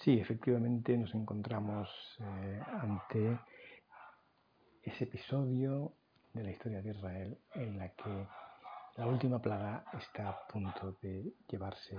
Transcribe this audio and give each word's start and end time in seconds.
Sí, 0.00 0.18
efectivamente 0.20 0.96
nos 0.96 1.14
encontramos 1.14 1.88
eh, 2.20 2.60
ante 2.80 3.38
ese 4.82 5.04
episodio 5.04 5.94
de 6.32 6.44
la 6.44 6.50
historia 6.50 6.82
de 6.82 6.90
Israel 6.90 7.38
en 7.54 7.78
la 7.78 7.88
que 7.90 8.26
la 8.96 9.06
última 9.06 9.40
plaga 9.40 9.84
está 9.98 10.28
a 10.28 10.46
punto 10.46 10.96
de 11.02 11.32
llevarse 11.48 11.96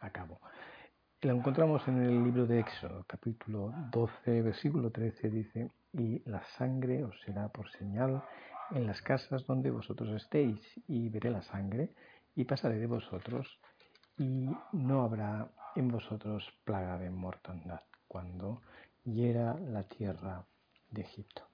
a 0.00 0.10
cabo. 0.10 0.40
La 1.22 1.32
encontramos 1.32 1.86
en 1.88 2.02
el 2.02 2.24
libro 2.24 2.46
de 2.46 2.60
Éxodo, 2.60 3.04
capítulo 3.06 3.72
12, 3.90 4.42
versículo 4.42 4.90
13, 4.90 5.30
dice, 5.30 5.70
y 5.92 6.22
la 6.28 6.42
sangre 6.56 7.04
os 7.04 7.20
será 7.22 7.48
por 7.48 7.70
señal 7.70 8.22
en 8.70 8.86
las 8.86 9.00
casas 9.02 9.46
donde 9.46 9.70
vosotros 9.70 10.10
estéis, 10.10 10.60
y 10.88 11.08
veré 11.08 11.30
la 11.30 11.42
sangre, 11.42 11.94
y 12.34 12.44
pasaré 12.44 12.78
de 12.78 12.86
vosotros, 12.86 13.46
y 14.18 14.48
no 14.72 15.02
habrá 15.02 15.48
en 15.76 15.88
vosotros 15.88 16.50
plaga 16.64 16.98
de 16.98 17.10
mortandad 17.10 17.82
cuando 18.08 18.62
hiera 19.04 19.54
la 19.54 19.84
tierra 19.84 20.44
de 20.90 21.02
Egipto. 21.02 21.46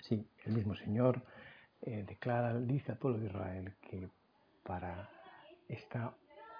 Sí, 0.00 0.26
el 0.44 0.54
mismo 0.54 0.74
Señor 0.74 1.22
eh, 1.82 2.04
declara, 2.06 2.58
dice 2.58 2.92
al 2.92 2.98
pueblo 2.98 3.18
de 3.18 3.26
Israel 3.26 3.74
que 3.82 4.08
para 4.62 5.10
esta 5.68 6.14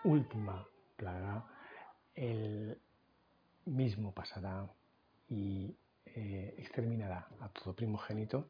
última 0.04 0.66
plaga, 0.96 1.44
Él 2.14 2.78
mismo 3.64 4.12
pasará 4.12 4.68
y 5.28 5.74
eh, 6.04 6.54
exterminará 6.58 7.28
a 7.40 7.48
todo 7.48 7.74
primogénito 7.74 8.48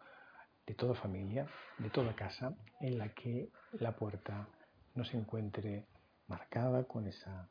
de 0.66 0.74
toda 0.74 0.94
familia, 0.94 1.46
de 1.78 1.90
toda 1.90 2.14
casa, 2.14 2.54
en 2.80 2.98
la 2.98 3.14
que 3.14 3.50
la 3.72 3.94
puerta 3.94 4.48
no 4.94 5.04
se 5.04 5.16
encuentre 5.16 5.86
marcada 6.26 6.84
con 6.84 7.06
esa 7.06 7.48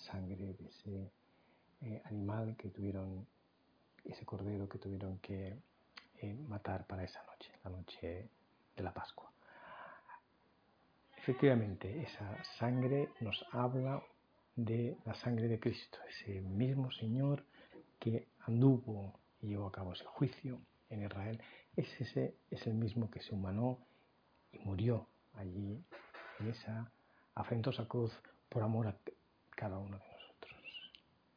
sangre 0.00 0.54
de 0.54 0.66
ese 0.68 1.10
eh, 1.82 2.02
animal 2.04 2.56
que 2.56 2.68
tuvieron, 2.70 3.26
ese 4.04 4.24
cordero 4.24 4.68
que 4.68 4.78
tuvieron 4.78 5.18
que 5.18 5.56
eh, 6.18 6.34
matar 6.48 6.86
para 6.86 7.04
esa 7.04 7.22
noche, 7.24 7.52
la 7.64 7.70
noche 7.70 8.28
de 8.76 8.82
la 8.82 8.92
Pascua. 8.92 9.30
Efectivamente, 11.16 12.02
esa 12.02 12.42
sangre 12.58 13.10
nos 13.20 13.44
habla 13.52 14.02
de 14.56 14.96
la 15.04 15.14
sangre 15.14 15.48
de 15.48 15.60
Cristo, 15.60 15.98
ese 16.08 16.40
mismo 16.40 16.90
Señor 16.92 17.44
que 17.98 18.26
anduvo 18.46 19.18
y 19.40 19.48
llevó 19.48 19.66
a 19.66 19.72
cabo 19.72 19.92
ese 19.92 20.04
juicio 20.04 20.60
en 20.88 21.02
Israel, 21.02 21.40
es, 21.76 21.88
ese, 22.00 22.34
es 22.50 22.66
el 22.66 22.74
mismo 22.74 23.10
que 23.10 23.20
se 23.20 23.34
humanó 23.34 23.78
y 24.52 24.58
murió 24.58 25.06
allí 25.34 25.82
en 26.40 26.48
esa 26.48 26.90
afrentosa 27.34 27.86
cruz 27.86 28.12
por 28.48 28.62
amor 28.62 28.88
a 28.88 28.96
cada 29.60 29.76
uno 29.78 29.98
de 29.98 30.06
nosotros. 30.06 30.90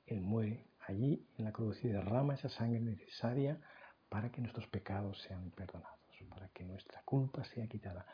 Él 0.07 0.21
muere 0.21 0.65
allí 0.87 1.27
en 1.37 1.43
la 1.43 1.51
cruz 1.51 1.83
y 1.83 1.89
derrama 1.89 2.35
esa 2.35 2.47
sangre 2.47 2.79
necesaria 2.79 3.59
para 4.07 4.31
que 4.31 4.39
nuestros 4.39 4.65
pecados 4.67 5.21
sean 5.23 5.51
perdonados, 5.51 5.99
para 6.29 6.47
que 6.47 6.63
nuestra 6.63 7.01
culpa 7.03 7.43
sea 7.43 7.67
quitada 7.67 8.05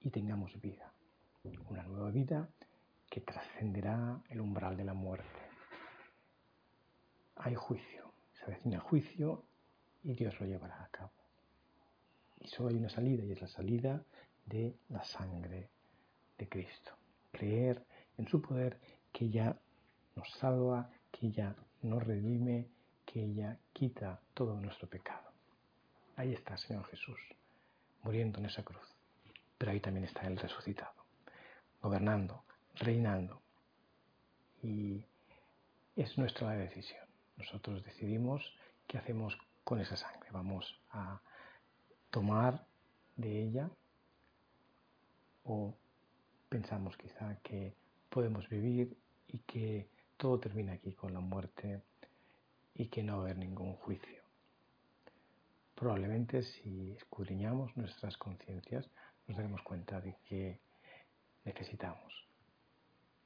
y 0.00 0.08
tengamos 0.08 0.58
vida. 0.62 0.90
Una 1.68 1.82
nueva 1.82 2.10
vida 2.10 2.48
que 3.10 3.20
trascenderá 3.20 4.22
el 4.30 4.40
umbral 4.40 4.74
de 4.74 4.84
la 4.84 4.94
muerte. 4.94 5.40
Hay 7.36 7.54
juicio, 7.54 8.14
se 8.38 8.44
avecina 8.44 8.80
juicio 8.80 9.44
y 10.02 10.14
Dios 10.14 10.40
lo 10.40 10.46
llevará 10.46 10.82
a 10.82 10.88
cabo. 10.88 11.12
Y 12.40 12.48
solo 12.48 12.70
hay 12.70 12.76
una 12.76 12.88
salida 12.88 13.22
y 13.22 13.32
es 13.32 13.40
la 13.42 13.48
salida 13.48 14.02
de 14.46 14.78
la 14.88 15.04
sangre 15.04 15.68
de 16.38 16.48
Cristo. 16.48 16.92
Creer 17.32 17.84
en 18.16 18.26
su 18.28 18.40
poder 18.40 18.80
que 19.16 19.30
ya 19.30 19.56
nos 20.14 20.30
salva, 20.32 20.90
que 21.10 21.30
ya 21.30 21.56
nos 21.80 22.04
redime, 22.04 22.68
que 23.06 23.24
ella 23.24 23.58
quita 23.72 24.20
todo 24.34 24.60
nuestro 24.60 24.86
pecado. 24.90 25.30
Ahí 26.16 26.34
está 26.34 26.58
Señor 26.58 26.84
Jesús, 26.88 27.18
muriendo 28.02 28.38
en 28.40 28.44
esa 28.44 28.62
cruz. 28.62 28.86
Pero 29.56 29.72
ahí 29.72 29.80
también 29.80 30.04
está 30.04 30.26
Él 30.26 30.36
resucitado, 30.36 30.92
gobernando, 31.80 32.44
reinando. 32.74 33.40
Y 34.62 35.02
es 35.96 36.18
nuestra 36.18 36.50
decisión. 36.50 37.06
Nosotros 37.38 37.82
decidimos 37.84 38.42
qué 38.86 38.98
hacemos 38.98 39.38
con 39.64 39.80
esa 39.80 39.96
sangre. 39.96 40.28
Vamos 40.30 40.78
a 40.90 41.22
tomar 42.10 42.66
de 43.16 43.44
ella 43.44 43.70
o 45.44 45.74
pensamos 46.50 46.98
quizá 46.98 47.38
que 47.42 47.74
podemos 48.10 48.46
vivir 48.50 48.94
y 49.28 49.38
que 49.38 49.88
todo 50.16 50.38
termina 50.40 50.72
aquí 50.72 50.92
con 50.92 51.12
la 51.12 51.20
muerte 51.20 51.82
y 52.74 52.86
que 52.86 53.02
no 53.02 53.14
va 53.14 53.18
a 53.18 53.24
haber 53.26 53.38
ningún 53.38 53.74
juicio. 53.74 54.22
Probablemente 55.74 56.42
si 56.42 56.92
escudriñamos 56.92 57.76
nuestras 57.76 58.16
conciencias 58.16 58.88
nos 59.26 59.36
daremos 59.36 59.62
cuenta 59.62 60.00
de 60.00 60.16
que 60.24 60.58
necesitamos 61.44 62.26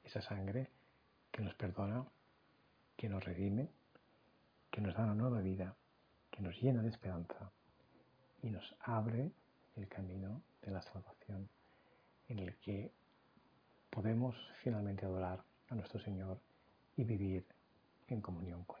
esa 0.03 0.21
sangre 0.21 0.69
que 1.31 1.41
nos 1.41 1.53
perdona, 1.55 2.05
que 2.97 3.07
nos 3.07 3.23
redime, 3.23 3.69
que 4.69 4.81
nos 4.81 4.95
da 4.95 5.03
una 5.03 5.15
nueva 5.15 5.41
vida, 5.41 5.75
que 6.29 6.41
nos 6.41 6.59
llena 6.61 6.81
de 6.81 6.89
esperanza 6.89 7.51
y 8.41 8.49
nos 8.49 8.75
abre 8.81 9.31
el 9.75 9.87
camino 9.87 10.41
de 10.61 10.71
la 10.71 10.81
salvación 10.81 11.49
en 12.27 12.39
el 12.39 12.55
que 12.57 12.91
podemos 13.89 14.35
finalmente 14.63 15.05
adorar 15.05 15.43
a 15.71 15.75
nuestro 15.75 15.99
Señor 15.99 16.39
y 16.97 17.03
vivir 17.03 17.45
en 18.07 18.21
comunión 18.21 18.63
con 18.65 18.80